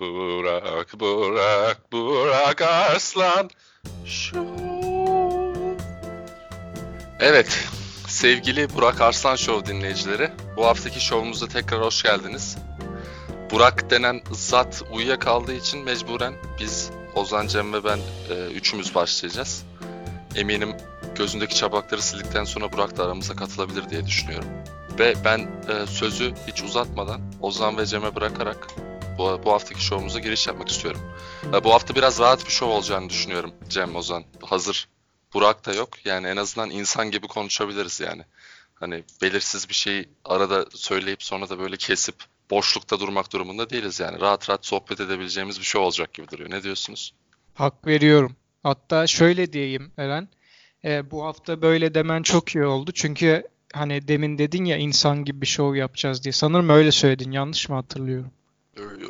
[0.00, 3.50] Burak, Burak, Burak Arslan.
[4.04, 4.46] Show.
[7.20, 7.68] Evet,
[8.08, 10.30] sevgili Burak Arslan Show dinleyicileri.
[10.56, 12.56] Bu haftaki şovumuza tekrar hoş geldiniz.
[13.50, 17.98] Burak denen zat uyuyakaldığı için mecburen biz Ozan, Cem ve ben
[18.30, 19.64] e, üçümüz başlayacağız.
[20.34, 20.76] Eminim
[21.14, 24.48] gözündeki çapakları sildikten sonra Burak da aramıza katılabilir diye düşünüyorum.
[24.98, 28.66] Ve ben e, sözü hiç uzatmadan Ozan ve Cem'e bırakarak
[29.18, 31.00] bu, bu haftaki şovumuza giriş yapmak istiyorum.
[31.54, 34.24] E, bu hafta biraz rahat bir şov olacağını düşünüyorum Cem, Ozan.
[34.42, 34.88] Hazır
[35.34, 36.06] Burak da yok.
[36.06, 38.22] Yani en azından insan gibi konuşabiliriz yani.
[38.74, 42.14] Hani belirsiz bir şeyi arada söyleyip sonra da böyle kesip
[42.50, 44.20] boşlukta durmak durumunda değiliz yani.
[44.20, 46.50] Rahat rahat sohbet edebileceğimiz bir şey olacak gibi duruyor.
[46.50, 47.14] Ne diyorsunuz?
[47.54, 48.36] Hak veriyorum.
[48.62, 50.28] Hatta şöyle diyeyim Eren.
[50.84, 52.92] E, bu hafta böyle demen çok iyi oldu.
[52.92, 56.32] Çünkü hani demin dedin ya insan gibi bir şov yapacağız diye.
[56.32, 57.30] Sanırım öyle söyledin.
[57.30, 58.30] Yanlış mı hatırlıyorum?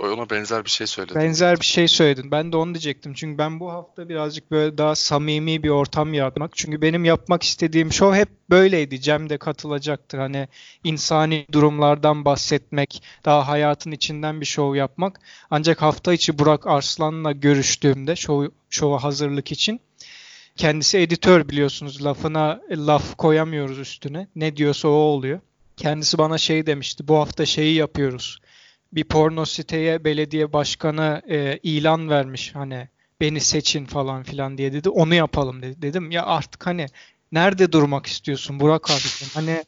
[0.01, 1.17] Ona benzer bir şey söyledim.
[1.17, 2.31] Benzer bir şey söyledin.
[2.31, 3.15] Ben de onu diyecektim.
[3.15, 6.57] Çünkü ben bu hafta birazcık böyle daha samimi bir ortam yaratmak.
[6.57, 9.01] Çünkü benim yapmak istediğim şov hep böyleydi.
[9.01, 10.19] Cem de katılacaktır.
[10.19, 10.49] Hani
[10.85, 15.21] insani durumlardan bahsetmek, daha hayatın içinden bir şov yapmak.
[15.51, 19.81] Ancak hafta içi Burak Arslan'la görüştüğümde şov, şova hazırlık için
[20.57, 22.05] kendisi editör biliyorsunuz.
[22.05, 24.29] Lafına laf koyamıyoruz üstüne.
[24.37, 25.41] Ne diyorsa o oluyor.
[25.77, 27.09] Kendisi bana şey demişti.
[27.09, 28.39] Bu hafta şeyi yapıyoruz
[28.93, 32.89] bir porno siteye belediye başkanı e, ilan vermiş hani
[33.21, 34.89] beni seçin falan filan diye dedi.
[34.89, 35.83] Onu yapalım dedi.
[35.83, 36.87] Dedim ya artık hani
[37.33, 39.29] nerede durmak istiyorsun Burak abicim?
[39.35, 39.65] Hani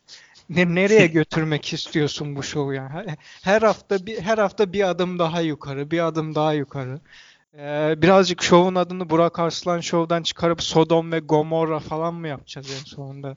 [0.48, 2.91] ne, nereye götürmek istiyorsun bu şovu yani?
[2.92, 7.00] Her- Her hafta bir her hafta bir adım daha yukarı, bir adım daha yukarı.
[7.54, 12.84] Ee, birazcık şovun adını Burak Arslan Show'dan çıkarıp Sodom ve Gomorra falan mı yapacağız en
[12.84, 13.36] sonunda?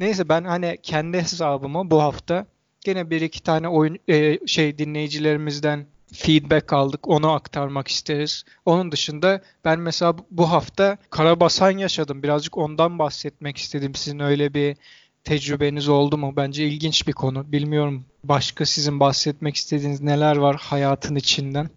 [0.00, 2.46] Neyse ben hani kendi hesabıma bu hafta
[2.84, 7.08] Gene bir iki tane oyun e, şey dinleyicilerimizden feedback aldık.
[7.08, 8.44] Onu aktarmak isteriz.
[8.66, 12.22] Onun dışında ben mesela bu hafta karabasan yaşadım.
[12.22, 13.94] Birazcık ondan bahsetmek istedim.
[13.94, 14.76] Sizin öyle bir
[15.24, 16.32] tecrübeniz oldu mu?
[16.36, 17.52] Bence ilginç bir konu.
[17.52, 21.70] Bilmiyorum başka sizin bahsetmek istediğiniz neler var hayatın içinden?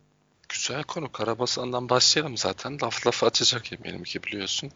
[0.50, 1.12] Güzel konu.
[1.12, 2.78] Karabasan'dan başlayalım zaten.
[2.84, 4.72] Laf lafı açacak eminim ki biliyorsun.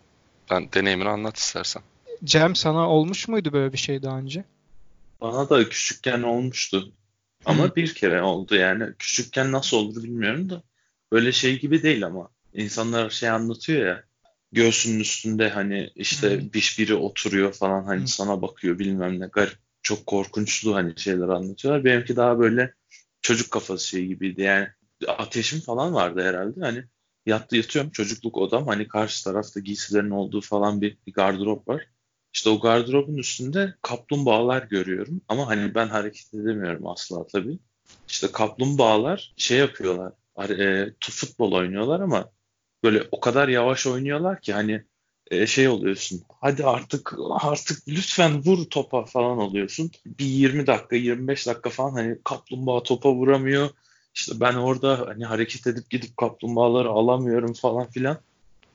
[0.51, 1.83] Ben deneyimini anlat istersen.
[2.23, 4.43] Cem sana olmuş muydu böyle bir şey daha önce?
[5.21, 6.91] Bana da küçükken olmuştu.
[7.45, 8.93] Ama bir kere oldu yani.
[8.99, 10.63] Küçükken nasıl olur bilmiyorum da.
[11.11, 12.29] Böyle şey gibi değil ama.
[12.53, 14.03] İnsanlar şey anlatıyor ya.
[14.51, 16.53] Göğsünün üstünde hani işte Hı.
[16.53, 18.07] bir biri oturuyor falan hani Hı.
[18.07, 19.25] sana bakıyor bilmem ne.
[19.25, 21.85] Garip çok korkunçlu hani şeyler anlatıyorlar.
[21.85, 22.73] Benimki daha böyle
[23.21, 24.41] çocuk kafası şey gibiydi.
[24.41, 24.67] Yani
[25.07, 26.61] ateşim falan vardı herhalde.
[26.61, 26.83] Hani
[27.25, 28.67] yattı yatıyorum çocukluk odam.
[28.67, 31.87] Hani karşı tarafta giysilerin olduğu falan bir, bir gardırop var.
[32.33, 35.21] İşte o gardırobun üstünde kaplumbağalar görüyorum.
[35.27, 37.59] Ama hani ben hareket edemiyorum asla tabii.
[38.07, 40.13] İşte kaplumbağalar şey yapıyorlar.
[40.49, 42.31] E, futbol oynuyorlar ama
[42.83, 44.83] böyle o kadar yavaş oynuyorlar ki hani
[45.31, 46.23] e, şey oluyorsun.
[46.41, 49.91] Hadi artık artık lütfen vur topa falan oluyorsun.
[50.05, 53.69] Bir 20 dakika 25 dakika falan hani kaplumbağa topa vuramıyor.
[54.15, 58.17] İşte ben orada hani hareket edip gidip kaplumbağaları alamıyorum falan filan.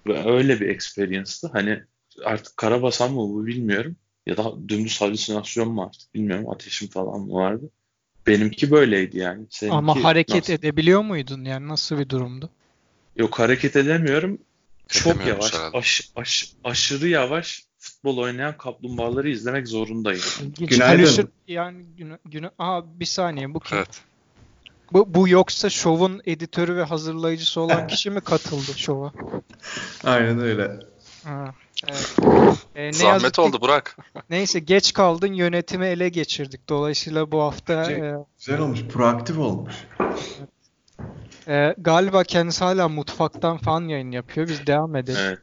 [0.06, 1.48] Ve öyle bir experience'tı.
[1.52, 1.82] Hani
[2.24, 3.96] artık karabasan mı bu bilmiyorum.
[4.26, 6.50] Ya da dümdüz halüsinasyon mu artık bilmiyorum.
[6.50, 7.70] Ateşim falan mı vardı.
[8.26, 9.46] Benimki böyleydi yani.
[9.50, 10.52] Seninki Ama hareket nasıl?
[10.52, 11.44] edebiliyor muydun?
[11.44, 12.50] Yani nasıl bir durumdu?
[13.16, 14.38] Yok hareket edemiyorum.
[14.88, 20.22] Çok yavaş, aş, aş, aşırı yavaş futbol oynayan kaplumbağaları izlemek zorundayım.
[20.42, 20.70] İlginç.
[20.70, 21.28] Günaydın.
[21.48, 23.78] Yani güne, güne, Aa, bir saniye bu kim?
[23.78, 24.02] Evet.
[24.92, 29.12] Bu, bu yoksa şovun editörü ve hazırlayıcısı olan kişi mi katıldı şova?
[30.04, 30.80] Aynen öyle.
[31.24, 31.54] Ha,
[31.88, 32.14] evet.
[32.74, 33.96] Ee, ne Zahmet yazık ki- oldu Burak.
[34.30, 36.68] neyse geç kaldın yönetimi ele geçirdik.
[36.68, 39.74] Dolayısıyla bu hafta Şey- e, Güzel olmuş, proaktif olmuş.
[41.48, 44.48] e, galiba kendisi hala mutfaktan falan yayın yapıyor.
[44.48, 45.20] Biz devam edelim.
[45.22, 45.38] Evet.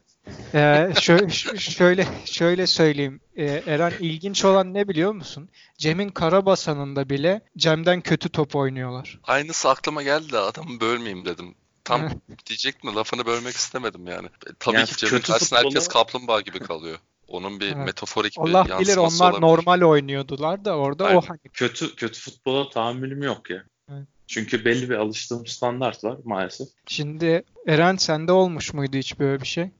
[0.54, 0.58] Ee,
[0.94, 3.20] şö- ş- şöyle şöyle söyleyeyim.
[3.36, 5.48] Ee, Eren ilginç olan ne biliyor musun?
[5.78, 9.20] Cem'in Karabasan'ında bile Cem'den kötü top oynuyorlar.
[9.24, 11.54] Aynısı aklıma geldi de adamı bölmeyeyim dedim.
[11.84, 12.08] Tam
[12.46, 14.26] diyecek mi lafını bölmek istemedim yani.
[14.26, 16.98] E, Tabii Yani ki Cem'in kötü karşısında herkes futbolu- kaplumbağa gibi kalıyor.
[17.28, 17.86] Onun bir Evet.
[17.86, 19.40] metaforik bir Allah bilir onlar olabilir.
[19.42, 21.20] normal oynuyordular da orada o Aynen.
[21.20, 23.64] hani Kötü kötü futbola tahammülüm yok ya.
[23.90, 24.06] Evet.
[24.26, 26.68] Çünkü belli bir alıştığım standart var maalesef.
[26.86, 29.70] Şimdi Eren sende olmuş muydu hiç böyle bir şey?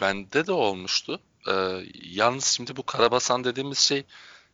[0.00, 1.20] Bende de olmuştu.
[1.48, 1.52] Ee,
[2.02, 4.04] yalnız şimdi bu karabasan dediğimiz şey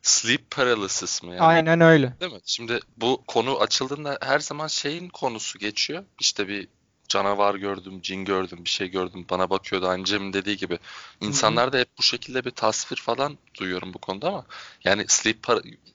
[0.03, 1.41] sleep paralysis mi yani?
[1.41, 2.21] Aynen öyle.
[2.21, 2.41] Değil mi?
[2.45, 6.05] Şimdi bu konu açıldığında her zaman şeyin konusu geçiyor.
[6.21, 6.69] İşte bir
[7.09, 9.27] canavar gördüm, cin gördüm, bir şey gördüm.
[9.31, 10.79] Bana bakıyordu aynı Cem'in dediği gibi.
[11.21, 14.47] İnsanlarda hep bu şekilde bir tasvir falan duyuyorum bu konuda ama
[14.85, 15.47] yani sleep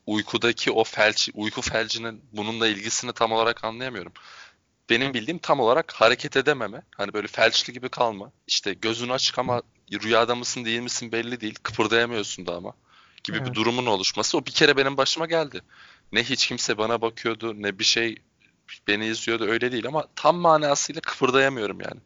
[0.05, 4.13] uykudaki o felç, uyku felcinin bununla ilgisini tam olarak anlayamıyorum.
[4.91, 6.81] Benim bildiğim tam olarak hareket edememe.
[6.97, 8.31] Hani böyle felçli gibi kalma.
[8.47, 9.61] İşte gözün açık ama
[9.91, 11.55] rüyada mısın değil misin belli değil.
[11.63, 12.73] Kıpırdayamıyorsun da ama
[13.23, 13.55] gibi bir Evet.
[13.55, 14.37] durumun oluşması.
[14.37, 15.61] O bir kere benim başıma geldi.
[16.11, 18.15] Ne hiç kimse bana bakıyordu ne bir şey
[18.87, 21.99] beni izliyordu öyle değil ama tam manasıyla kıpırdayamıyorum yani.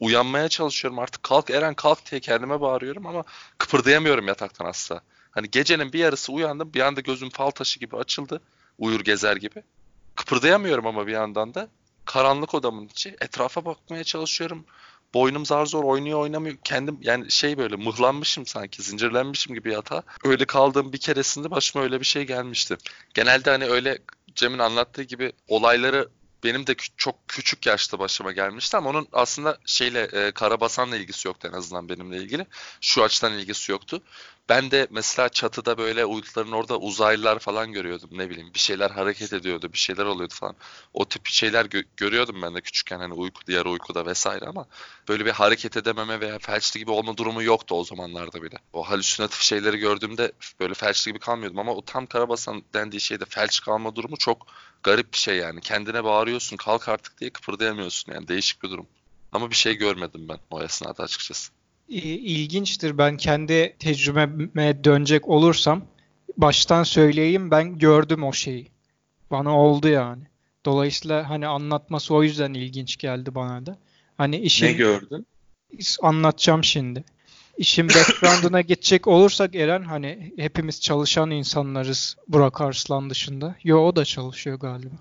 [0.00, 3.24] Uyanmaya çalışıyorum artık kalk Eren kalk diye kendime bağırıyorum ama
[3.58, 5.00] kıpırdayamıyorum yataktan asla.
[5.30, 8.40] Hani gecenin bir yarısı uyandım bir anda gözüm fal taşı gibi açıldı.
[8.78, 9.62] Uyur gezer gibi.
[10.16, 11.68] Kıpırdayamıyorum ama bir yandan da
[12.10, 13.16] karanlık odamın içi.
[13.20, 14.64] Etrafa bakmaya çalışıyorum.
[15.14, 16.56] Boynum zar zor oynuyor oynamıyor.
[16.64, 20.02] Kendim yani şey böyle mıhlanmışım sanki zincirlenmişim gibi yatağa.
[20.24, 22.76] Öyle kaldığım bir keresinde başıma öyle bir şey gelmişti.
[23.14, 23.98] Genelde hani öyle
[24.34, 26.08] Cem'in anlattığı gibi olayları
[26.44, 31.48] benim de çok küçük yaşta başıma gelmişti ama onun aslında şeyle e, Karabasan'la ilgisi yoktu
[31.52, 32.46] en azından benimle ilgili.
[32.80, 34.02] Şu açıdan ilgisi yoktu.
[34.50, 38.10] Ben de mesela çatıda böyle uyduların orada uzaylılar falan görüyordum.
[38.12, 40.56] Ne bileyim bir şeyler hareket ediyordu, bir şeyler oluyordu falan.
[40.94, 44.66] O tip şeyler gö- görüyordum ben de küçükken hani uyku diğer uykuda vesaire ama
[45.08, 48.56] böyle bir hareket edememe veya felçli gibi olma durumu yoktu o zamanlarda bile.
[48.72, 53.60] O halüsinatif şeyleri gördüğümde böyle felçli gibi kalmıyordum ama o tam Karabasan dendiği şeyde felç
[53.60, 54.46] kalma durumu çok
[54.82, 55.60] garip bir şey yani.
[55.60, 58.88] Kendine bağırıyorsun kalk artık diye kıpırdayamıyorsun yani değişik bir durum.
[59.32, 61.52] Ama bir şey görmedim ben o esnada açıkçası.
[61.90, 62.98] İlginçtir.
[62.98, 65.82] Ben kendi tecrübeme dönecek olursam
[66.36, 68.68] baştan söyleyeyim ben gördüm o şeyi.
[69.30, 70.22] Bana oldu yani.
[70.64, 73.78] Dolayısıyla hani anlatması o yüzden ilginç geldi bana da.
[74.18, 75.26] Hani Ne işin gördün?
[76.02, 77.04] anlatacağım şimdi.
[77.58, 83.54] İşin background'una geçecek olursak Eren hani hepimiz çalışan insanlarız Burak Arslan dışında.
[83.64, 84.94] Yo o da çalışıyor galiba.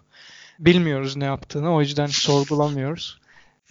[0.59, 3.19] Bilmiyoruz ne yaptığını o yüzden sorgulamıyoruz.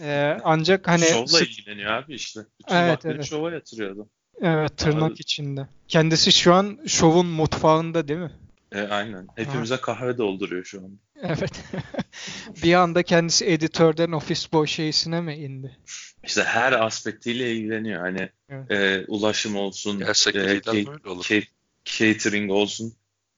[0.01, 2.41] Ee, ancak hani Şovla sık- ilgileniyor abi işte.
[2.61, 3.25] Bütün Evet, evet.
[3.25, 4.09] şova yatırıyordu.
[4.43, 5.67] Evet tırnak Abi- içinde.
[5.89, 8.33] Kendisi şu an şovun mutfağında değil mi?
[8.73, 9.27] E, aynen.
[9.37, 10.99] Hepimize kahve dolduruyor şu an.
[11.23, 11.65] Evet.
[12.65, 15.77] Bir anda kendisi editörden ofis boy şeysine mi indi?
[16.25, 18.01] İşte her aspektiyle ilgileniyor.
[18.01, 18.71] Hani Evet.
[18.71, 21.25] e, ulaşım olsun, Gerçek e, ca- böyle olur.
[21.25, 21.47] ca-
[21.85, 22.93] catering olsun.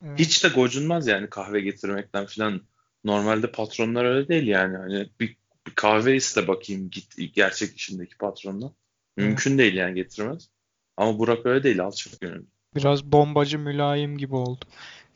[0.06, 0.18] Evet.
[0.18, 2.60] Hiç de gocunmaz yani kahve getirmekten falan.
[3.04, 4.76] Normalde patronlar öyle değil yani.
[4.76, 5.36] Hani bir,
[5.70, 8.72] bir kahve iste bakayım git gerçek işindeki patronla.
[9.16, 10.48] Mümkün değil yani getirmez.
[10.96, 12.46] Ama Burak öyle değil alçak gönüllü.
[12.76, 14.64] Biraz bombacı mülayim gibi oldu.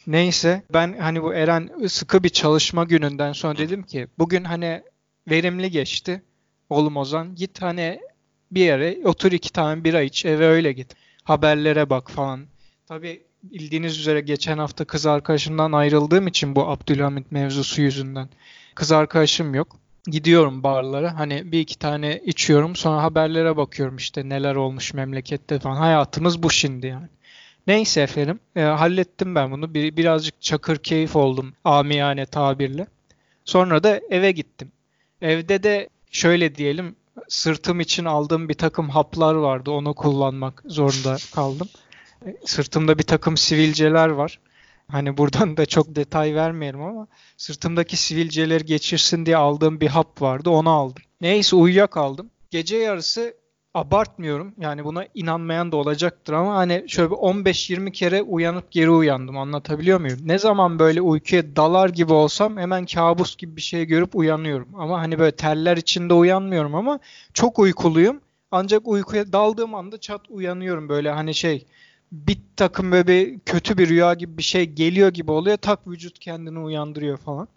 [0.06, 4.82] Neyse ben hani bu Eren sıkı bir çalışma gününden sonra dedim ki bugün hani
[5.30, 6.22] verimli geçti.
[6.70, 8.00] Oğlum Ozan git hani
[8.50, 10.94] bir yere otur iki tane bira iç eve öyle git.
[11.24, 12.46] Haberlere bak falan.
[12.86, 18.28] Tabii bildiğiniz üzere geçen hafta kız arkadaşımdan ayrıldığım için bu Abdülhamit mevzusu yüzünden.
[18.74, 19.83] Kız arkadaşım yok.
[20.06, 25.76] Gidiyorum barlara hani bir iki tane içiyorum sonra haberlere bakıyorum işte neler olmuş memlekette falan.
[25.76, 27.06] Hayatımız bu şimdi yani.
[27.66, 29.74] Neyse efendim e, hallettim ben bunu.
[29.74, 32.86] Bir, birazcık çakır keyif oldum amiyane tabirle.
[33.44, 34.72] Sonra da eve gittim.
[35.22, 36.96] Evde de şöyle diyelim
[37.28, 39.70] sırtım için aldığım bir takım haplar vardı.
[39.70, 41.68] Onu kullanmak zorunda kaldım.
[42.26, 44.38] E, Sırtımda bir takım sivilceler var.
[44.88, 50.50] Hani buradan da çok detay vermeyelim ama sırtımdaki sivilceleri geçirsin diye aldığım bir hap vardı.
[50.50, 51.02] Onu aldım.
[51.20, 52.30] Neyse uyuyakaldım.
[52.50, 53.34] Gece yarısı
[53.74, 54.54] abartmıyorum.
[54.58, 59.38] Yani buna inanmayan da olacaktır ama hani şöyle bir 15-20 kere uyanıp geri uyandım.
[59.38, 60.18] Anlatabiliyor muyum?
[60.24, 64.68] Ne zaman böyle uykuya dalar gibi olsam hemen kabus gibi bir şey görüp uyanıyorum.
[64.74, 66.98] Ama hani böyle teller içinde uyanmıyorum ama
[67.34, 68.20] çok uykuluyum.
[68.50, 71.66] Ancak uykuya daldığım anda çat uyanıyorum böyle hani şey
[72.14, 75.56] bir takım böyle bir kötü bir rüya gibi bir şey geliyor gibi oluyor.
[75.56, 77.48] Tak vücut kendini uyandırıyor falan.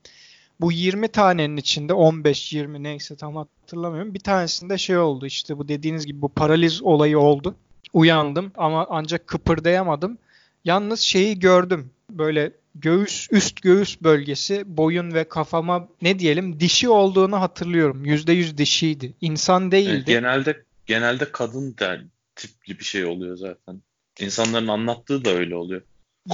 [0.61, 4.13] Bu 20 tanenin içinde 15-20 neyse tam hatırlamıyorum.
[4.13, 7.55] Bir tanesinde şey oldu işte bu dediğiniz gibi bu paraliz olayı oldu.
[7.93, 10.17] Uyandım ama ancak kıpırdayamadım.
[10.65, 11.91] Yalnız şeyi gördüm.
[12.09, 18.05] Böyle göğüs üst göğüs bölgesi boyun ve kafama ne diyelim dişi olduğunu hatırlıyorum.
[18.05, 19.13] %100 dişiydi.
[19.21, 20.03] İnsan Yani değildi.
[20.05, 23.81] genelde genelde kadın der, tipli bir şey oluyor zaten.
[24.19, 25.81] İnsanların anlattığı da öyle oluyor.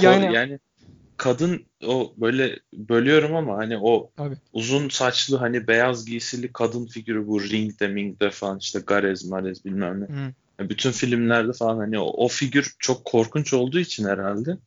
[0.00, 0.58] Yani- yani
[1.16, 4.36] kadın o böyle bölüyorum ama hani o Tabii.
[4.52, 10.00] uzun saçlı hani beyaz giysili kadın figürü bu Ring'de Ming'de falan işte Garez Marez bilmem
[10.00, 10.04] ne.
[10.04, 10.32] Hı.
[10.58, 14.58] Yani Bütün filmlerde falan hani o, o figür çok korkunç olduğu için herhalde.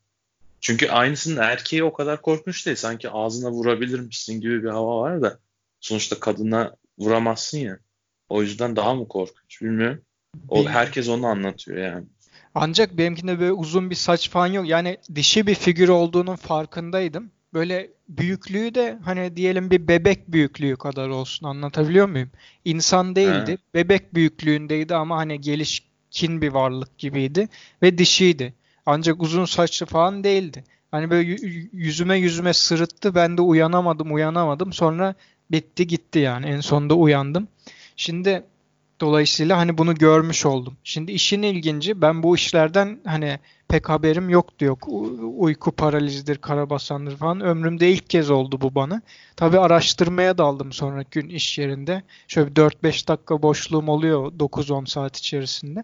[0.61, 2.77] Çünkü aynısının erkeği o kadar korkunç değil.
[2.77, 5.39] Sanki ağzına vurabilirmişsin gibi bir hava var da
[5.79, 7.79] sonuçta kadına vuramazsın ya.
[8.29, 10.01] O yüzden daha mı korkunç bilmiyorum.
[10.49, 12.05] O herkes onu anlatıyor yani.
[12.59, 14.67] Ancak benimkinde böyle uzun bir saç falan yok.
[14.67, 17.31] Yani dişi bir figür olduğunun farkındaydım.
[17.53, 22.29] böyle büyüklüğü de hani diyelim bir bebek büyüklüğü kadar olsun anlatabiliyor muyum?
[22.65, 23.51] İnsan değildi.
[23.51, 23.57] He.
[23.73, 27.47] Bebek büyüklüğündeydi ama hani gelişkin bir varlık gibiydi
[27.81, 28.53] ve dişiydi.
[28.85, 30.63] Ancak uzun saçlı falan değildi.
[30.91, 33.15] Hani böyle yü- yüzüme yüzüme sırıttı.
[33.15, 34.73] Ben de uyanamadım, uyanamadım.
[34.73, 35.15] Sonra
[35.51, 36.45] bitti gitti yani.
[36.45, 37.47] En sonunda uyandım.
[37.95, 38.43] Şimdi
[39.01, 40.77] dolayısıyla hani bunu görmüş oldum.
[40.83, 44.47] Şimdi işin ilginci ben bu işlerden hani pek haberim yok.
[44.87, 47.41] U- Uyku paralizidir, karabasandır falan.
[47.41, 49.01] Ömrümde ilk kez oldu bu bana.
[49.35, 52.03] Tabii araştırmaya daldım sonraki gün iş yerinde.
[52.27, 55.83] Şöyle bir 4-5 dakika boşluğum oluyor 9-10 saat içerisinde.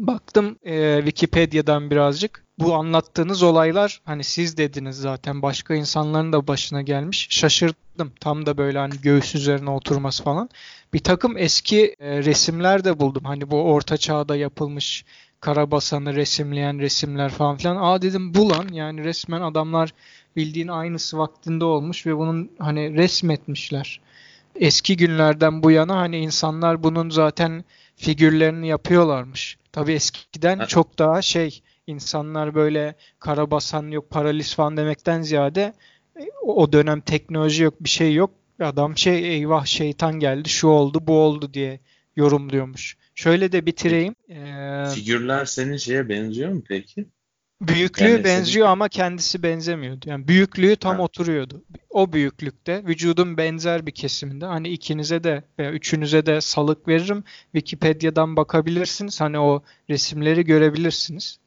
[0.00, 2.44] Baktım e, Wikipedia'dan birazcık.
[2.58, 7.26] Bu anlattığınız olaylar hani siz dediniz zaten başka insanların da başına gelmiş.
[7.30, 8.12] Şaşırdım.
[8.20, 10.48] Tam da böyle hani göğüs üzerine oturması falan.
[10.92, 13.24] Bir takım eski e, resimler de buldum.
[13.24, 15.04] Hani bu orta çağda yapılmış
[15.40, 17.76] karabasanı resimleyen resimler falan filan.
[17.76, 19.94] Aa dedim bu lan yani resmen adamlar
[20.36, 24.00] bildiğin aynısı vaktinde olmuş ve bunun hani resmetmişler.
[24.56, 27.64] Eski günlerden bu yana hani insanlar bunun zaten
[27.96, 29.58] figürlerini yapıyorlarmış.
[29.72, 30.66] Tabii eskiden Ha.
[30.66, 35.72] çok daha şey insanlar böyle karabasan yok paraliz falan demekten ziyade
[36.20, 38.30] e, o dönem teknoloji yok bir şey yok.
[38.64, 41.80] Adam şey eyvah şeytan geldi şu oldu bu oldu diye
[42.16, 42.96] yorumluyormuş.
[43.14, 44.14] Şöyle de bitireyim.
[44.28, 47.06] Ee, Figürler senin şeye benziyor mu peki?
[47.60, 50.08] büyüklüğü Yani senin- benziyor ama kendisi benzemiyordu.
[50.08, 51.02] Yani büyüklüğü tam Ha.
[51.02, 51.62] oturuyordu.
[51.90, 54.46] O büyüklükte vücudun benzer bir kesiminde.
[54.46, 57.24] Hani ikinize de veya üçünüze de salık veririm.
[57.52, 59.20] Wikipedia'dan bakabilirsiniz.
[59.20, 61.38] Hani o resimleri görebilirsiniz.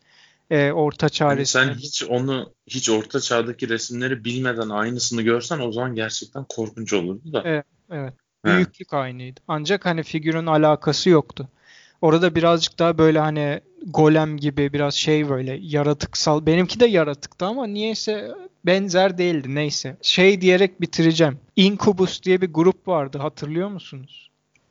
[0.53, 5.71] Ee, Orta Çağ Hani sen hiç onu hiç orta çağdaki resimleri bilmeden aynısını görsen o
[5.71, 7.41] zaman gerçekten korkunç olurdu da.
[7.45, 8.13] Evet, evet.
[8.45, 8.49] He.
[8.49, 9.39] Büyüklük aynıydı.
[9.47, 11.47] Ancak hani figürün alakası yoktu.
[12.01, 16.45] Orada birazcık daha böyle hani golem gibi biraz şey böyle yaratıksal.
[16.45, 18.31] Benimki de yaratıktı ama niyeyse
[18.65, 19.97] benzer değildi neyse.
[20.01, 21.39] Şey diyerek bitireceğim.
[21.55, 24.29] Incubus diye bir grup vardı hatırlıyor musunuz?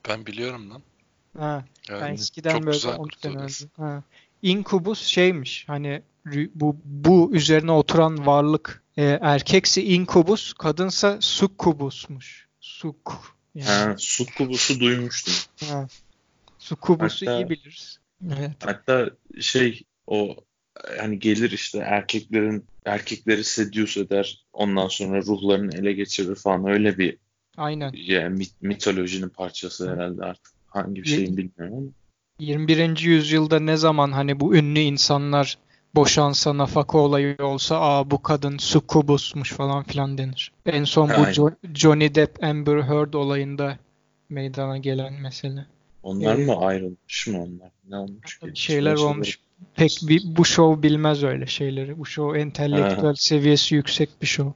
[0.09, 0.83] Ben biliyorum lan.
[1.39, 2.03] Ha, Evet.
[2.03, 3.71] ben eskiden Çok böyle güzel 10 sene kurtuluyorsun.
[3.77, 3.83] önce.
[3.83, 4.03] Ha.
[4.43, 6.03] Incubus şeymiş hani
[6.55, 12.49] bu bu üzerine oturan varlık e, erkekse incubus kadınsa succubusmuş.
[12.61, 13.69] Suk yani.
[13.69, 15.35] Ha, sukkubusu duymuştum.
[15.69, 15.87] Ha.
[17.27, 17.99] Hatta- iyi biliriz.
[18.39, 18.53] Evet.
[18.65, 20.37] Hatta şey o
[20.99, 27.17] hani gelir işte erkeklerin erkekleri seduce eder ondan sonra ruhlarını ele geçirir falan öyle bir
[27.57, 27.93] Aynen.
[27.95, 31.87] yani mit- mitolojinin parçası herhalde artık hangi bir şeyin bilmiyorum ama
[32.47, 32.97] 21.
[33.03, 35.59] yüzyılda ne zaman hani bu ünlü insanlar
[35.95, 40.53] boşansa nafaka olayı olsa aa bu kadın succubusmuş falan filan denir.
[40.67, 41.33] En son bu Aynen.
[41.33, 43.79] Jo- Johnny Depp Amber Heard olayında
[44.29, 45.67] meydana gelen mesele.
[46.03, 48.51] onlar Ee, mı ayrılmış mı onlar ne olmuş ki?
[48.55, 49.39] Şeyler Başka olmuş.
[49.77, 51.99] Pek bir, bu show bilmez öyle şeyleri.
[51.99, 54.53] Bu show entelektüel seviyesi yüksek bir show.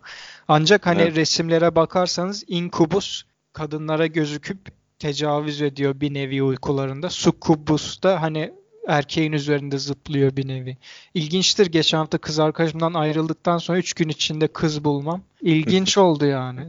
[0.48, 1.16] Ancak hani Evet.
[1.16, 4.58] resimlere bakarsanız Incubus kadınlara gözüküp
[4.98, 7.10] tecavüz ediyor bir nevi uykularında.
[7.10, 8.52] Succubus da hani
[8.88, 10.76] erkeğin üzerinde zıplıyor bir nevi.
[11.14, 11.66] İlginçtir.
[11.66, 15.22] Geçen hafta kız arkadaşımdan ayrıldıktan sonra 3 gün içinde kız bulmam.
[15.40, 16.68] İlginç oldu yani.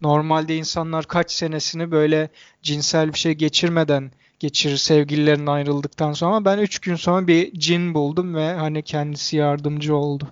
[0.00, 2.28] Normalde insanlar kaç senesini böyle
[2.62, 7.94] cinsel bir şey geçirmeden geçirir sevgililerinin ayrıldıktan sonra ama ben 3 gün sonra bir cin
[7.94, 10.28] buldum ve hani kendisi yardımcı oldu.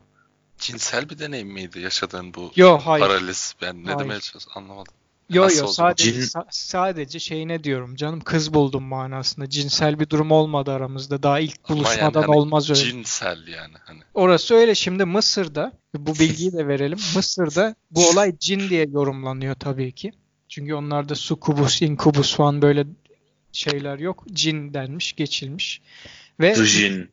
[0.59, 3.07] Cinsel bir deneyim miydi yaşadığın bu Yo hayır.
[3.07, 3.55] paraliz?
[3.63, 3.99] Ben ne Hayır.
[3.99, 4.95] demeye çalışıyorum anlamadım.
[5.33, 9.49] Yo Nasıl yo sadece Cin- sa- sadece şeyine diyorum canım kız buldum manasında.
[9.51, 11.23] Cinsel bir durum olmadı aramızda.
[11.23, 12.81] Daha ilk Ama yani buluşmadan hani olmaz öyle.
[12.81, 14.01] Cinsel yani hani.
[14.15, 14.75] Orası öyle.
[14.75, 16.99] Şimdi Mısır'da bu bilgiyi de verelim.
[17.15, 20.13] Mısır'da bu olay cin diye yorumlanıyor tabii ki.
[20.49, 22.87] Çünkü onlarda succubus, incubus falan böyle
[23.53, 24.25] şeyler yok.
[24.33, 25.81] Cin denmiş, geçilmiş.
[26.41, 27.09] Ve Djinn.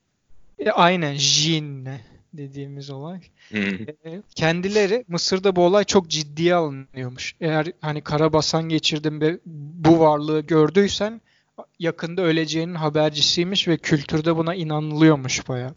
[0.59, 1.89] e, aynen jin
[2.33, 3.19] dediğimiz olay.
[4.05, 7.35] E, Kendileri Mısır'da bu olay çok ciddiye alınıyormuş.
[7.41, 11.21] Eğer hani karabasan geçirdin ve bu varlığı gördüysen
[11.79, 15.73] yakında öleceğinin habercisiymiş ve kültürde buna inanılıyormuş baya.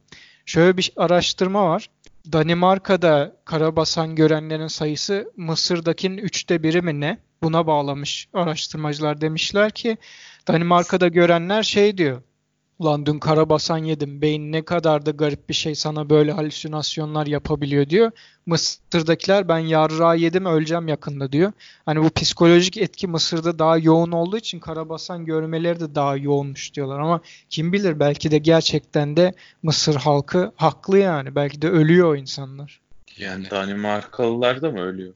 [0.47, 1.91] Şöyle bir araştırma var.
[2.33, 7.19] Danimarka'da karabasan görenlerin sayısı Mısır'dakinin üçte biri mi ne?
[7.43, 9.97] Buna bağlamış araştırmacılar demişler ki
[10.49, 12.23] Danimarka'da görenler şey diyor.
[12.83, 14.23] Ulan dün karabasan yedim.
[14.23, 18.11] Beyin ne kadar da garip bir şey sana böyle halüsinasyonlar yapabiliyor diyor.
[18.47, 21.53] Mısır'dakiler ben yarrağı yedim öleceğim yakında diyor.
[21.87, 27.01] Hani bu psikolojik etki Mısır'da daha yoğun olduğu için karabasan görmeleri de daha yoğunmuş diyorlar.
[27.01, 27.21] Ama
[27.51, 31.35] kim bilir belki de gerçekten de Mısır halkı haklı yani.
[31.35, 32.81] Belki de ölüyor o insanlar.
[33.19, 35.15] Yani Danimarkalılar da mı ölüyor?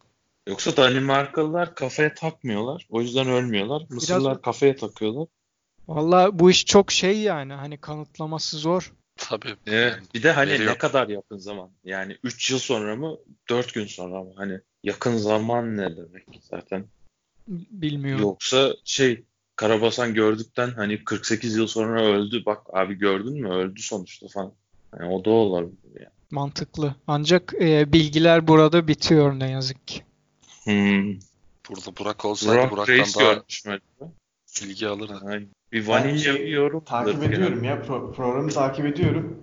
[0.48, 2.86] Yoksa Danimarkalılar kafaya takmıyorlar.
[2.90, 3.82] O yüzden ölmüyorlar.
[3.90, 5.26] Mısırlılar kafaya takıyorlar.
[5.88, 8.92] Valla bu iş çok şey yani hani kanıtlaması zor.
[9.16, 9.56] Tabii.
[9.66, 9.92] Evet.
[9.92, 10.72] Yani Bir de hani veriyor.
[10.72, 11.70] ne kadar yakın zaman?
[11.84, 13.16] Yani 3 yıl sonra mı?
[13.48, 14.32] 4 gün sonra mı?
[14.36, 16.84] Hani yakın zaman ne demek zaten?
[17.48, 18.22] Bilmiyorum.
[18.22, 19.24] Yoksa şey
[19.56, 22.42] Karabasan gördükten hani 48 yıl sonra öldü.
[22.46, 23.48] Bak abi gördün mü?
[23.48, 24.52] Öldü sonuçta falan.
[25.00, 26.10] Yani o da olabilir yani.
[26.30, 26.94] Mantıklı.
[27.06, 30.02] Ancak e, bilgiler burada bitiyor ne yazık ki.
[30.64, 31.12] Hmm.
[31.68, 33.64] Burada Burak olsaydı Burak Burak'tan Reis daha görmüş
[34.62, 35.20] bilgi alırdı.
[35.24, 36.84] Yani bir vanilya Ben bir yorum.
[36.84, 37.76] Takip ediyorum ya.
[37.76, 39.42] Pro- programı takip ediyorum.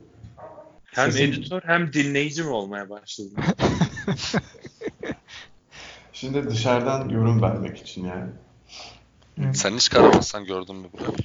[0.85, 3.33] Hem Sizin- editör hem dinleyici mi olmaya başladın?
[6.13, 8.31] Şimdi dışarıdan yorum vermek için yani.
[9.53, 11.15] Sen hiç Karabasan gördün mü Burak?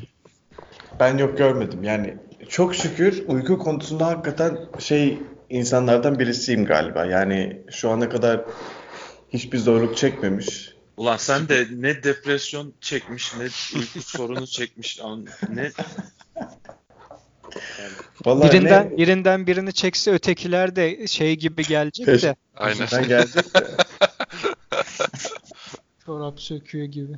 [1.01, 1.85] Ben yok görmedim.
[1.85, 2.17] Yani
[2.49, 5.19] çok şükür uyku konusunda hakikaten şey
[5.51, 7.05] insanlardan birisiyim galiba.
[7.05, 8.45] Yani şu ana kadar
[9.31, 10.68] hiçbir zorluk çekmemiş.
[10.99, 13.45] Ulan sen de ne depresyon çekmiş ne
[13.79, 15.73] uyku sorunu çekmiş an- ne
[17.79, 17.93] Yani
[18.27, 22.79] Vallahi Birinden ne birinden birini çekse ötekiler de şey gibi gelecek Peş- de Aynen.
[22.79, 23.67] peşinden gelecek de.
[26.07, 27.13] çorap söküyor gibi.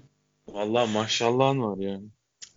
[0.49, 2.05] vallahi maşallahın var yani.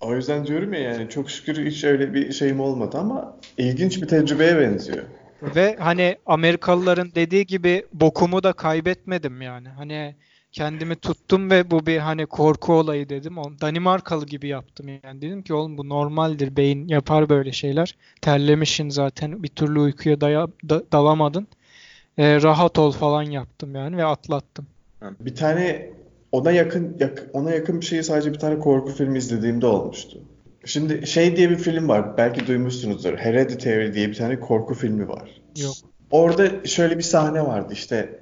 [0.01, 4.07] O yüzden diyorum ya yani çok şükür hiç öyle bir şeyim olmadı ama ilginç bir
[4.07, 5.03] tecrübeye benziyor.
[5.41, 9.69] Ve hani Amerikalıların dediği gibi bokumu da kaybetmedim yani.
[9.69, 10.15] Hani
[10.53, 13.37] kendimi tuttum ve bu bir hani korku olayı dedim.
[13.37, 15.21] O Danimarkalı gibi yaptım yani.
[15.21, 16.57] Dedim ki oğlum bu normaldir.
[16.57, 17.95] Beyin yapar böyle şeyler.
[18.21, 19.43] Terlemişsin zaten.
[19.43, 21.47] Bir türlü uykuya daya- da- dalamadın.
[22.17, 24.67] Ee, rahat ol falan yaptım yani ve atlattım.
[25.19, 25.89] Bir tane
[26.31, 30.19] ona yakın yak- ona yakın bir şeyi sadece bir tane korku filmi izlediğimde olmuştu.
[30.65, 32.17] Şimdi şey diye bir film var.
[32.17, 33.17] Belki duymuşsunuzdur.
[33.17, 35.41] Hereditary diye bir tane korku filmi var.
[35.57, 35.75] Yok.
[36.11, 38.19] Orada şöyle bir sahne vardı işte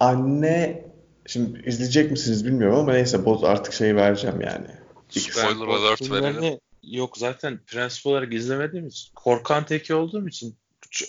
[0.00, 0.84] anne
[1.26, 4.66] şimdi izleyecek misiniz bilmiyorum ama neyse boz artık şeyi vereceğim yani.
[5.08, 6.58] Spoiler alert verelim.
[6.82, 10.58] Yok zaten prensip olarak izlemediğim için korkan teki olduğum için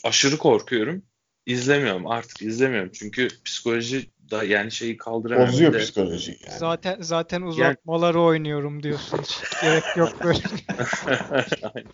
[0.03, 1.03] aşırı korkuyorum.
[1.45, 5.53] İzlemiyorum artık izlemiyorum çünkü psikoloji da yani şeyi kaldıramıyorum.
[5.53, 6.59] Bozuyor de- psikolojiyi yani.
[6.59, 9.17] Zaten zaten uzatmaları oynuyorum diyorsun.
[9.17, 10.39] Hiç gerek yok böyle.
[11.61, 11.85] Yani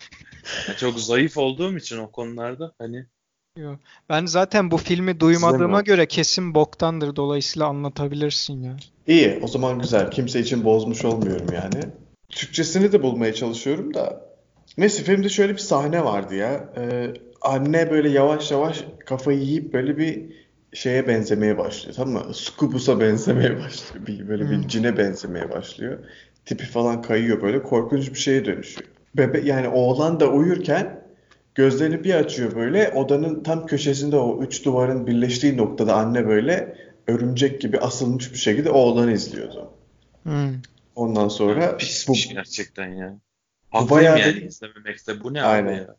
[0.76, 3.06] çok zayıf olduğum için o konularda hani
[3.56, 3.78] Yok.
[4.08, 5.84] Ben zaten bu filmi duymadığıma İzlemiyorum.
[5.84, 7.16] göre kesin boktandır.
[7.16, 8.76] Dolayısıyla anlatabilirsin ya.
[9.06, 10.10] İyi, o zaman güzel.
[10.10, 11.84] Kimse için bozmuş olmuyorum yani.
[12.28, 14.24] Türkçesini de bulmaya çalışıyorum da.
[14.78, 16.72] Neyse filmde şöyle bir sahne vardı ya.
[16.76, 20.22] Ee, anne böyle yavaş yavaş kafayı yiyip böyle bir
[20.72, 21.94] şeye benzemeye başlıyor.
[21.96, 22.34] Tamam mı?
[22.34, 24.06] Scubus'a benzemeye başlıyor.
[24.06, 24.66] Bir, böyle bir Hmm.
[24.66, 25.98] cine benzemeye başlıyor.
[26.44, 27.62] Tipi falan kayıyor böyle.
[27.62, 28.88] Korkunç bir şeye dönüşüyor.
[29.16, 31.01] Bebe yani oğlan da uyurken
[31.54, 32.88] gözlerini bir açıyor böyle.
[32.88, 38.70] Odanın tam köşesinde o üç duvarın birleştiği noktada anne böyle örümcek gibi asılmış bir şekilde
[38.70, 39.70] oğlanı izliyordu.
[40.22, 40.52] Hmm.
[40.94, 43.18] Ondan sonra bu, pismiş gerçekten ya.
[43.72, 45.24] bu Haklıyım bayağı yani beni- izlememekte.
[45.24, 45.68] Bu ne Aynen.
[45.68, 45.96] abi ya?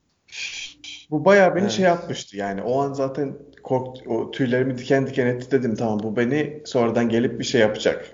[1.09, 1.71] bu bayağı beni Evet.
[1.71, 2.61] şey yapmıştı yani.
[2.61, 7.39] O an zaten kork o tüylerimi diken diken etti dedim tamam bu beni sonradan gelip
[7.39, 8.11] bir şey yapacak.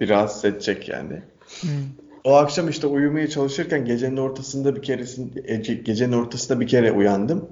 [0.00, 1.22] Bir rahatsız edecek yani.
[1.60, 1.70] Hmm.
[2.24, 7.48] O akşam işte uyumaya çalışırken gecenin ortasında bir keresinde ece- gecenin ortasında bir kere uyandım.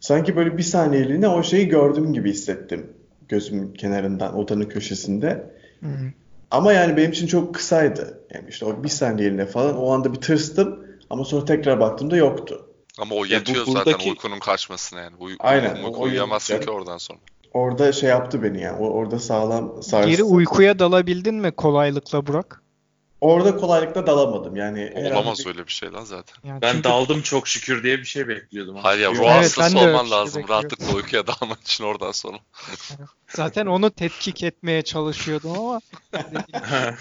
[0.00, 2.86] Sanki böyle bir saniyeliğine o şeyi gördüm gibi hissettim
[3.28, 5.50] gözümün kenarından odanın köşesinde.
[5.80, 5.90] Hmm.
[6.50, 8.20] Ama yani benim için çok kısaydı.
[8.34, 12.66] Yani işte o bir saniyeliğine falan o anda bir tırstım ama sonra tekrar baktığımda yoktu.
[13.00, 15.16] Ama o Ya bu yetiyor zaten buradaki- uykunun kaçmasına yani.
[15.20, 16.74] Uy Aynen, o uyuyamazsın yetiyor.
[16.74, 17.18] ki oradan sonra.
[17.54, 18.78] Orada şey yaptı beni yani.
[18.78, 20.10] O- Orada sağlam sarstı.
[20.10, 22.62] Geri uykuya dalabildin mi kolaylıkla Burak?
[23.26, 24.56] Orada kolaylıkla dalamadım.
[24.56, 26.36] Yani Olamaz öyle bir şey lan zaten.
[26.48, 28.76] Yani Ben çünkü daldım çok şükür diye bir şey bekliyordum.
[28.76, 30.48] Hayır ya ruh Evet, hastası olman şey lazım bekliyorum.
[30.48, 32.38] rahatlıkla uykuya dalmak için oradan sonra.
[33.28, 35.80] zaten onu tetkik etmeye çalışıyordum ama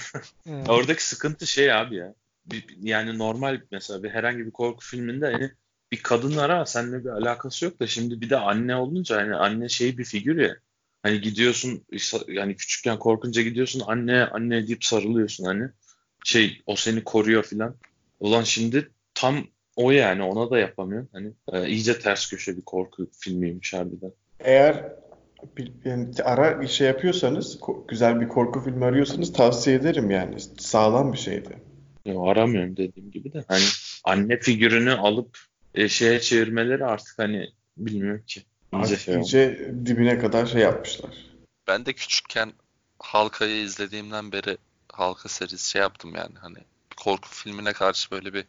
[0.50, 0.70] Evet.
[0.70, 2.14] Oradaki sıkıntı şey abi ya.
[2.46, 5.52] Bir- yani normal mesela bir herhangi bir korku filminde hani
[5.92, 9.36] bir kadın var ama seninle bir alakası yok da şimdi bir de anne olunca hani
[9.36, 10.56] anne şey bir figür ya.
[11.04, 11.86] Hani gidiyorsun
[12.28, 15.70] yani küçükken korkunca gidiyorsun anne anne deyip sarılıyorsun hani.
[16.26, 17.76] Şey o seni koruyor filan.
[18.20, 21.10] Ulan şimdi tam o yani ona da yapamıyorsun.
[21.14, 24.12] Hani e, iyice ters köşe bir korku filmiymiş harbiden.
[24.40, 24.94] Eğer
[25.58, 30.36] bir, yani ara bir şey yapıyorsanız, ko- güzel bir korku filmi arıyorsanız tavsiye ederim yani.
[30.58, 31.58] Sağlam bir şeydi.
[32.06, 33.44] Ya aramıyorum dediğim gibi de.
[33.48, 33.64] Hani
[34.04, 35.38] anne figürünü alıp
[35.76, 38.42] e, şeye çevirmeleri artık hani bilmiyorum ki.
[38.74, 41.12] İyice şey iyice dibine kadar şey yapmışlar.
[41.68, 42.54] Ben de küçükken
[43.00, 44.58] Halka'yı izlediğimden beri
[44.98, 46.58] Halka serisi şey yaptım yani hani
[46.98, 48.46] korku filmine karşı böyle bir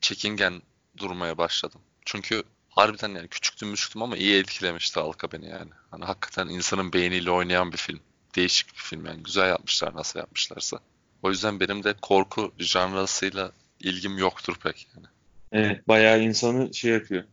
[0.00, 0.62] çekingen
[0.96, 1.80] durmaya başladım.
[2.04, 5.70] Çünkü harbiden yani küçüktüm müşktüm ama iyi etkilemişti Halka beni yani.
[5.90, 8.00] Hani hakikaten insanın beyniyle oynayan bir film.
[8.36, 9.22] Değişik bir film yani.
[9.22, 10.78] Güzel yapmışlar nasıl yapmışlarsa.
[11.22, 15.06] O yüzden benim de korku janrasıyla ilgim yoktur pek yani.
[15.52, 17.24] Evet bayağı insanı şey yapıyor.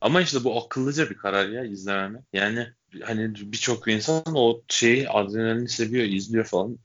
[0.00, 2.22] Ama işte bu akıllıca bir karar ya izlememe.
[2.32, 2.68] Yani
[3.02, 6.78] hani birçok insan o şeyi adrenalini seviyor, izliyor falan.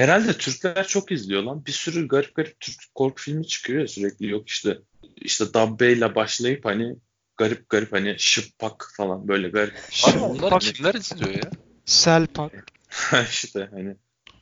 [0.00, 1.66] Herhalde Türkler çok izliyor lan.
[1.66, 4.30] Bir sürü garip garip Türk korku filmi çıkıyor ya sürekli.
[4.30, 4.78] Yok işte
[5.16, 6.96] işte Dabbe ile başlayıp hani
[7.36, 9.74] garip garip hani şıppak falan böyle garip.
[10.04, 11.50] Abi bunları kimler izliyor ya?
[11.84, 12.52] Selpak.
[13.30, 13.96] işte hani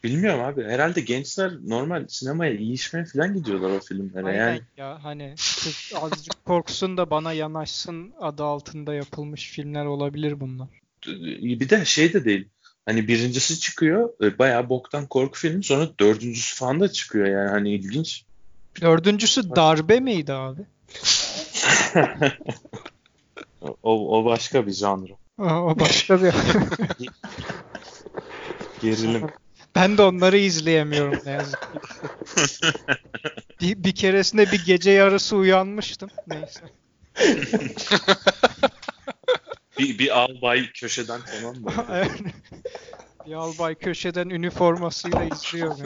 [0.05, 0.65] bilmiyorum abi.
[0.65, 4.27] Herhalde gençler normal sinemaya yiyişmeye falan gidiyorlar o filmlere.
[4.27, 10.41] Aynen Yani ya hani kız azıcık korksun da bana yanaşsın adı altında yapılmış filmler olabilir
[10.41, 10.69] bunlar.
[11.07, 12.49] bir de şey de değil.
[12.89, 17.75] Hani birincisi çıkıyor e, bayağı boktan korku filmi sonra dördüncüsü falan da çıkıyor yani hani
[17.75, 18.25] ilginç.
[18.81, 20.61] Dördüncüsü darbe miydi abi?
[23.83, 25.11] O, o başka bir janr.
[25.39, 26.33] O başka bir...
[28.83, 29.27] Gerilim.
[29.75, 31.69] Ben de onları izleyemiyorum ne yazık ki.
[33.61, 36.11] Bir, bir keresinde bir gece yarısı uyanmıştım.
[36.27, 36.61] Neyse.
[39.79, 41.73] Bir, bir albay köşeden tamam mı?
[43.27, 45.77] Bir albay köşeden üniformasıyla izliyor.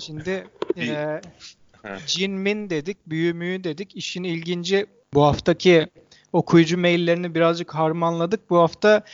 [0.00, 1.20] Şimdi Bir- eee
[1.82, 1.96] He.
[2.06, 3.96] Cin Min dedik, büyü müyü dedik.
[3.96, 5.88] İşin ilginci bu haftaki
[6.32, 8.50] okuyucu maillerini birazcık harmanladık.
[8.50, 9.04] Bu hafta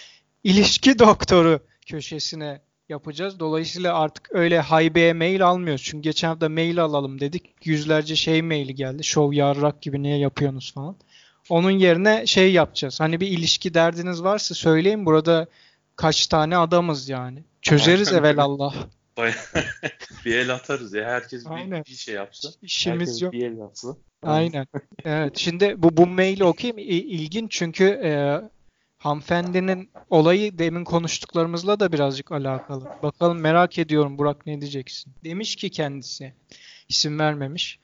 [0.45, 3.40] ilişki doktoru köşesine yapacağız.
[3.40, 5.83] Dolayısıyla artık öyle haybeye mail almıyoruz.
[5.83, 7.66] Çünkü geçen hafta mail alalım dedik.
[7.66, 9.05] Yüzlerce şey maili geldi.
[9.05, 10.96] Şov yarrak gibi niye yapıyorsunuz falan.
[11.48, 13.01] Onun yerine şey yapacağız.
[13.01, 15.07] Hani bir ilişki derdiniz varsa söyleyin.
[15.07, 15.46] Burada
[15.96, 17.44] kaç tane adamız yani.
[17.62, 18.74] Çözeriz evelallah.
[20.24, 21.05] bir el atarız ya.
[21.05, 21.85] Herkes bir, Aynen.
[21.85, 22.48] bir şey yapsa.
[22.62, 23.33] İşimiz Herkes yok.
[23.33, 23.88] bir el atsa.
[24.22, 24.66] Aynen.
[25.05, 25.37] Evet.
[25.38, 26.79] Şimdi bu bu maili okuyayım.
[26.79, 28.40] İlginç çünkü e,
[28.98, 32.88] hanımefendinin olayı demin konuştuklarımızla da birazcık alakalı.
[33.02, 35.12] Bakalım merak ediyorum Burak ne diyeceksin.
[35.24, 36.34] Demiş ki kendisi
[36.88, 37.78] isim vermemiş.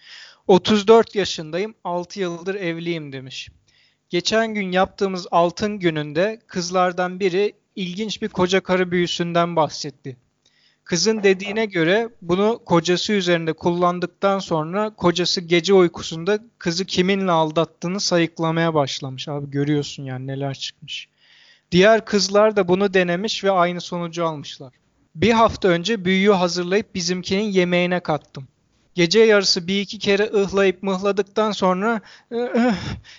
[0.47, 3.51] 34 yaşındayım, 6 yıldır evliyim demiş.
[4.09, 10.17] Geçen gün yaptığımız altın gününde kızlardan biri ilginç bir koca karı büyüsünden bahsetti.
[10.85, 18.75] Kızın dediğine göre bunu kocası üzerinde kullandıktan sonra kocası gece uykusunda kızı kiminle aldattığını sayıklamaya
[18.75, 19.29] başlamış.
[19.29, 21.09] Abi görüyorsun yani neler çıkmış.
[21.71, 24.73] Diğer kızlar da bunu denemiş ve aynı sonucu almışlar.
[25.15, 28.49] Bir hafta önce büyüyü hazırlayıp bizimkinin yemeğine kattım.
[28.95, 32.01] Gece yarısı bir iki kere ıhlayıp mıhladıktan sonra
[32.33, 32.75] "Eh,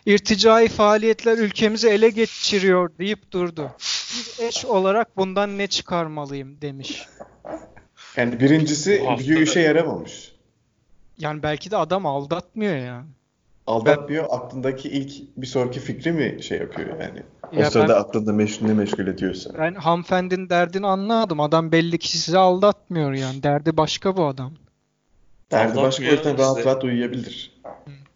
[0.05, 3.71] irticai faaliyetler ülkemizi ele geçiriyor deyip durdu.
[4.15, 7.07] Bir eş olarak bundan ne çıkarmalıyım demiş.
[8.17, 10.35] Yani birincisi Bu hafta büyü da- işe yaramamış.
[11.17, 13.05] Yani belki de adam aldatmıyor yani.
[13.67, 14.25] Aldatmıyor.
[14.29, 17.23] Aklındaki ilk bir sonraki fikri mi şey yapıyor yani?
[17.57, 19.49] O Ya sırada ben- aklında meşgul ne meşgul ediyorsa.
[19.57, 21.39] Ben hanımefendinin derdini anladım.
[21.39, 23.43] Adam belli ki sizi aldatmıyor yani.
[23.43, 24.53] Derdi başka bu adam.
[25.51, 26.69] Derdi başka o Aldatmıyor yüzden rahat işte.
[26.69, 27.61] rahat uyuyabilir.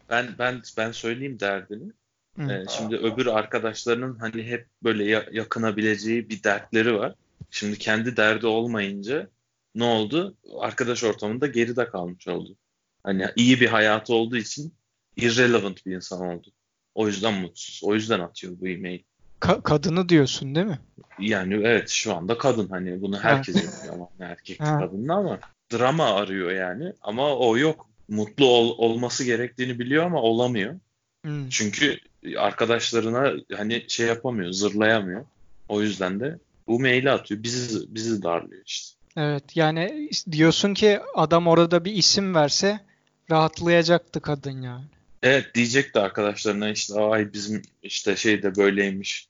[0.09, 1.91] Ben ben ben söyleyeyim derdini.
[2.39, 2.52] Hı.
[2.52, 7.15] Ee, şimdi öbür arkadaşlarının hani hep böyle ya- yakınabileceği bir dertleri var.
[7.52, 9.30] Şimdi kendi derdi olmayınca
[9.75, 10.38] ne oldu?
[10.60, 12.56] Arkadaş ortamında geride kalmış oldu.
[13.04, 14.73] Hani iyi bir hayatı olduğu için
[15.17, 16.47] irrelevant bir insan oldu.
[16.95, 17.82] O yüzden mutsuz.
[17.84, 18.99] O yüzden atıyor bu e-mail.
[19.41, 20.80] Ka- kadını diyorsun değil mi?
[21.19, 24.80] Yani evet şu anda kadın hani bunu herkes yapıyor ama erkek Ha.
[24.80, 25.39] kadınla ama
[25.73, 27.89] drama arıyor yani ama o yok.
[28.10, 30.80] Mutlu ol- olması gerektiğini biliyor ama olamıyor.
[31.25, 31.49] Hmm.
[31.49, 31.97] Çünkü
[32.38, 35.25] arkadaşlarına hani şey yapamıyor, zırlayamıyor.
[35.67, 37.43] O yüzden de bu maili atıyor.
[37.43, 38.99] Bizi bizi darlıyor işte.
[39.17, 42.79] Evet yani diyorsun ki adam orada bir isim verse
[43.32, 44.86] rahatlayacaktı kadın yani.
[45.23, 49.29] Evet diyecekti arkadaşlarına işte ay bizim işte şey de böyleymiş.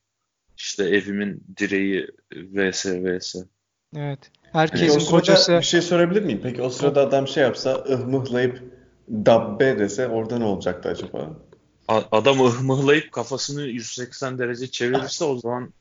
[0.57, 3.35] İşte evimin direği vs vs.
[3.95, 4.19] Evet.
[4.21, 6.39] Peki o Herkesin sırada kocası bir şey sorabilir miyim?
[6.43, 8.63] Peki o sırada adam şey yapsa ıhmıhlayıp
[9.09, 11.37] dabbe dese orada ne olacaktı acaba?
[11.89, 15.73] Adam ıhmıhlayıp kafasını 180 derece çevirirse o zaman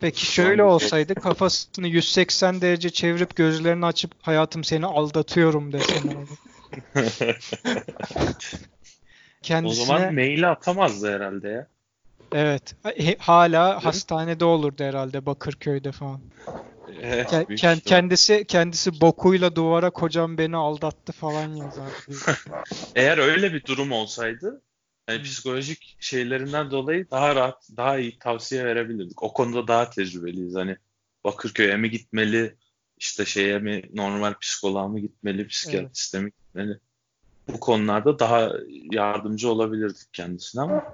[0.00, 6.38] peki şöyle olsaydı kafasını 180 derece çevirip gözlerini açıp hayatım seni aldatıyorum dese ne olur?
[9.38, 11.66] o Kendisine zaman maili atamazdı herhalde ya.
[12.32, 12.74] evet
[13.18, 16.20] hala hastanede olurdu herhalde Bakırköy'de falan.
[16.88, 17.80] Evet, Ke- ken- ihtimal.
[17.80, 21.92] kendisi kendisi bokuyla duvara kocam beni aldattı falan yazar.
[22.94, 24.62] Eğer öyle bir durum olsaydı
[25.08, 25.22] Hı.
[25.22, 29.22] psikolojik şeylerinden dolayı daha rahat, daha iyi tavsiye verebilirdik.
[29.22, 30.54] O konuda daha tecrübeliyiz.
[30.54, 30.76] Hani
[31.24, 32.56] Bakırköy'e mi gitmeli,
[32.98, 36.78] işte şeye mi, normal psikoloğa mı gitmeli, psikiyatriste mi gitmeli?
[37.48, 38.52] Bu konularda daha
[38.92, 40.84] yardımcı olabilirdik kendisine ama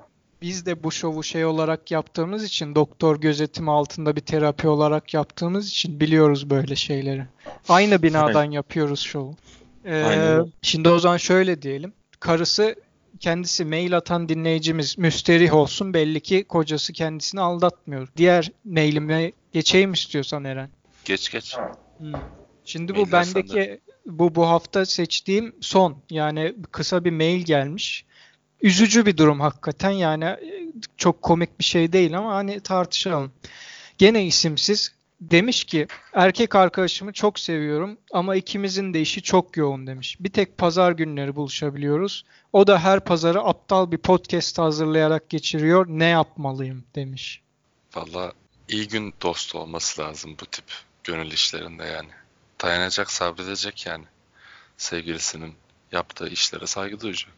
[0.43, 5.69] Biz de bu şovu şey olarak yaptığımız için doktor gözetimi altında bir terapi olarak yaptığımız
[5.69, 7.27] için biliyoruz böyle şeyleri.
[7.69, 9.37] Aynı binadan yapıyoruz şovu.
[9.85, 11.93] Ee, Aynen şimdi o zaman şöyle diyelim.
[12.21, 12.75] Karısı
[13.19, 15.95] kendisi mail atan dinleyicimiz müsterih olsun.
[15.95, 18.09] Belli ki kocası kendisini aldatmıyor.
[18.17, 20.71] Diğer mailime geçeyim istiyorsan Eren.
[21.05, 21.57] Geç geç.
[21.99, 22.13] Hmm.
[22.65, 28.05] Şimdi bu Mailler bendeki bu bu hafta seçtiğim son yani kısa bir mail gelmiş.
[28.63, 33.33] Üzücü bir durum hakikaten yani e, çok komik bir şey değil ama hani tartışalım.
[33.99, 40.17] Gene isimsiz demiş ki erkek arkadaşımı çok seviyorum ama ikimizin de işi çok yoğun demiş.
[40.21, 42.25] Bir tek pazar günleri buluşabiliyoruz.
[42.53, 45.87] O da her pazarı aptal bir podcast hazırlayarak geçiriyor.
[45.89, 47.41] Ne yapmalıyım demiş.
[47.95, 48.33] Valla
[48.69, 50.65] iyi gün dostu olması lazım bu tip
[51.05, 52.09] gönül işlerinde yani.
[52.63, 54.05] Dayanacak, sabredecek yani.
[54.77, 55.55] Sevgilisinin
[55.93, 57.31] yaptığı işlere saygı duyacak.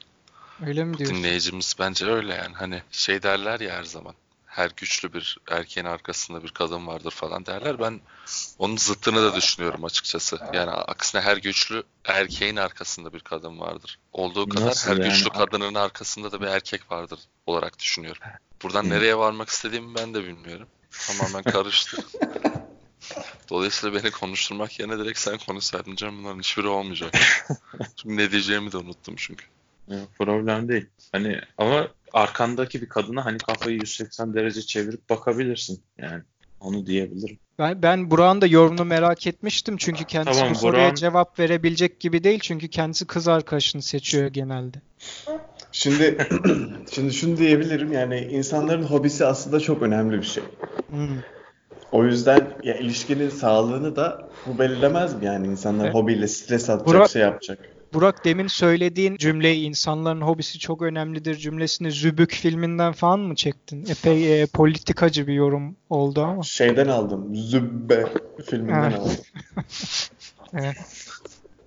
[0.66, 1.16] Öyle mi Bu diyorsun?
[1.18, 2.54] dinleyicimiz bence öyle yani.
[2.54, 4.14] Hani şey derler ya her zaman.
[4.60, 7.78] Her güçlü bir erkeğin arkasında bir kadın vardır falan derler.
[7.78, 8.00] Ben
[8.58, 10.38] onun zıttını da düşünüyorum açıkçası.
[10.52, 13.98] Yani aksine her güçlü erkeğin arkasında bir kadın vardır.
[14.12, 15.08] Olduğu kadar Nasıl her yani?
[15.08, 18.22] güçlü kadının arkasında da bir erkek vardır olarak düşünüyorum.
[18.62, 18.90] Buradan Hı.
[18.90, 20.68] nereye varmak istediğimi ben de bilmiyorum.
[21.06, 21.96] Tamamen karıştı.
[23.50, 27.14] Dolayısıyla beni konuşturmak yerine direkt sen konuşsaydın canım bunların hiçbiri olmayacak.
[27.96, 29.44] Çünkü ne diyeceğimi de unuttum çünkü.
[30.18, 30.86] Problem değil.
[31.12, 35.80] Hani ama arkandaki bir kadına hani kafayı 180 derece çevirip bakabilirsin.
[35.98, 36.22] Yani
[36.60, 37.38] onu diyebilirim.
[37.58, 42.00] Ben, ben Burak'ın da yorumunu merak etmiştim çünkü kendisi Tamam, bu soruya Burak'ın- cevap verebilecek
[42.00, 44.78] gibi değil çünkü kendisi kız arkadaşını seçiyor genelde.
[45.72, 46.18] Şimdi
[46.92, 50.42] şimdi şunu diyebilirim yani insanların hobisi aslında çok önemli bir şey.
[50.90, 51.08] Hmm.
[51.92, 55.94] O yüzden ya ilişkinin sağlığını da bu belirlemez mi yani insanlar Evet.
[55.94, 57.58] hobiyle stres atacak, Burak- şey yapacak.
[57.92, 63.86] Burak demin söylediğin cümleyi insanların hobisi çok önemlidir cümlesini Zübük filminden falan mı çektin?
[63.86, 66.42] Epey e, politikacı bir yorum oldu ama.
[66.42, 67.34] Şeyden aldım.
[67.34, 68.06] Zübbe
[68.44, 69.16] filminden aldım.
[70.54, 70.76] Evet.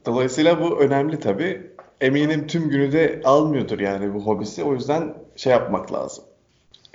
[0.05, 1.71] Dolayısıyla bu önemli tabii.
[2.01, 4.63] Eminim tüm günü de almıyordur yani bu hobisi.
[4.63, 6.23] O yüzden şey yapmak lazım.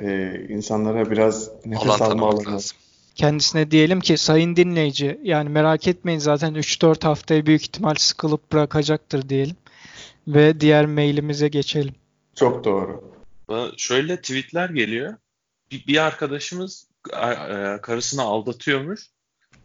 [0.02, 2.52] Ee, insanlara biraz nefes alma alanı.
[2.52, 2.76] lazım.
[3.18, 9.28] Kendisine diyelim ki sayın dinleyici yani merak etmeyin zaten 3-4 haftaya büyük ihtimal sıkılıp bırakacaktır
[9.28, 9.56] diyelim.
[10.28, 11.94] Ve diğer mailimize geçelim.
[12.34, 13.14] Çok doğru.
[13.48, 15.14] Bana Şöyle tweetler geliyor.
[15.70, 19.00] Bir, bir arkadaşımız e, e, karısını aldatıyormuş.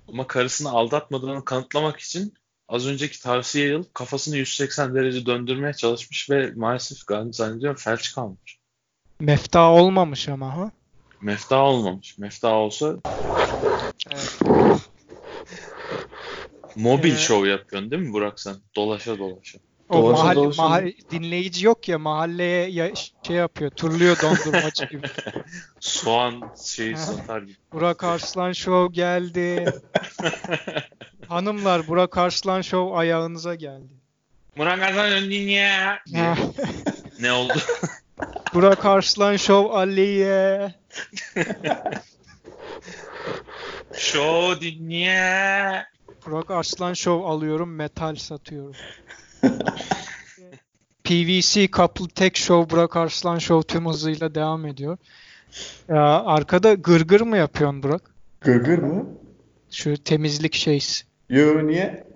[0.08, 2.34] Ama karısını aldatmadığını kanıtlamak için
[2.68, 8.58] az önceki tavsiye alıp kafasını 180 derece döndürmeye çalışmış ve maalesef galiba zannediyorum felç kalmış.
[9.20, 10.72] Mefta olmamış ama ha.
[11.22, 12.18] Mefta olmamış.
[12.18, 12.96] Mefta olsa
[14.12, 14.38] Evet.
[16.76, 18.56] mobil Ee, show yapıyorsun değil mi Burak sen?
[18.76, 19.60] Dolaşa dolaşa.
[19.90, 22.92] O Dolaşa mahall- dolaşa mahall- dinleyici yok ya mahalleye ya-
[23.28, 25.08] şey yapıyor turluyor dondurmacı gibi.
[25.80, 27.56] Soğan şeyi satar gibi.
[27.74, 29.66] Burak Arslan Show geldi.
[31.28, 33.94] Hanımlar Burak Arslan Show ayağınıza geldi.
[34.58, 34.80] Burak
[35.30, 36.24] diye.
[36.24, 36.36] Ha,
[37.20, 37.54] Ne oldu?
[38.54, 40.74] Burak Arslan Show Aliye.
[43.98, 45.86] Show dünya.
[46.26, 48.76] Burak Arslan Show alıyorum metal satıyorum.
[51.04, 54.98] PVC kaplı tek show Burak Arslan Show tüm hızıyla devam ediyor.
[55.90, 58.02] Ya, arkada gırgır mı yapıyorsun Burak?
[58.42, 59.06] Gırgır mı?
[59.72, 61.06] Şu temizlik şeysi.
[61.30, 62.08] Yo niye?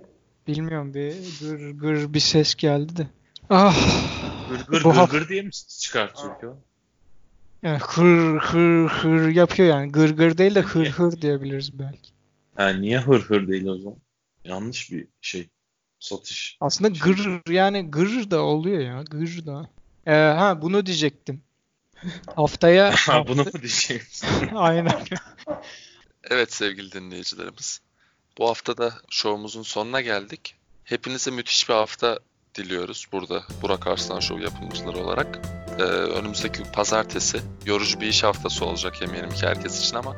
[0.46, 3.06] Bilmiyorum bir gır gır bir ses geldi de.
[3.50, 3.76] Ah.
[4.72, 6.56] Haf- gırgır diye mi çıkartıyor?
[7.62, 9.92] Yani hır hır hır yapıyor yani.
[9.92, 12.10] Gır gır değil de hır hır diyebiliriz belki.
[12.54, 13.98] Ha, niye hır hır değil o zaman?
[14.44, 15.48] Yanlış bir şey.
[16.00, 16.56] Satış.
[16.60, 19.02] Aslında gır yani gır da oluyor ya.
[19.02, 19.68] Gır da.
[20.06, 21.42] Ee, ha bunu diyecektim.
[22.36, 24.28] Haftaya Ha, bunu mu diyeceksin?
[24.54, 25.00] aynen.
[26.30, 27.80] Evet sevgili dinleyicilerimiz.
[28.38, 30.54] Bu hafta da şovumuzun sonuna geldik.
[30.84, 32.18] Hepinize müthiş bir hafta
[32.54, 35.57] diliyoruz burada Burak Arslan Show yapımcıları olarak.
[35.78, 40.16] Ee, önümüzdeki pazartesi yorucu bir iş haftası olacak eminim ki herkes için ama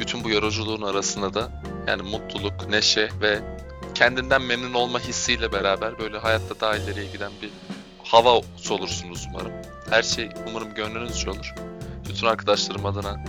[0.00, 1.48] bütün bu yoruculuğun arasında da
[1.86, 3.38] yani mutluluk, neşe ve
[3.94, 7.50] kendinden memnun olma hissiyle beraber böyle hayatta daha ileriye giden bir
[8.04, 9.52] hava solursunuz umarım.
[9.90, 11.54] Her şey umarım gönlünüzce olur.
[12.08, 13.24] Bütün arkadaşlarım adına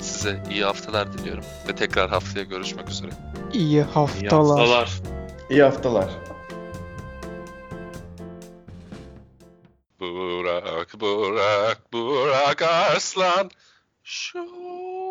[0.00, 3.10] size iyi haftalar diliyorum ve tekrar haftaya görüşmek üzere.
[3.52, 4.58] İyi İyi haftalar.
[4.58, 4.90] haftalar.
[5.50, 6.08] İyi haftalar.
[10.00, 13.50] Burak, Burak, Burak Arslan.
[14.02, 15.09] Show.